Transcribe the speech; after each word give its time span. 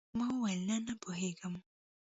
ما 0.17 0.25
وويل 0.33 0.61
نه 0.69 0.77
نه 0.87 0.93
پوهېږم. 1.01 1.53